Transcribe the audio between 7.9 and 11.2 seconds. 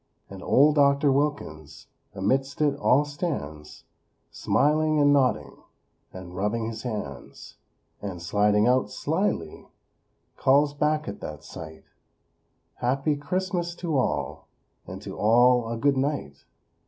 And, sliding out, slyly; Calls back at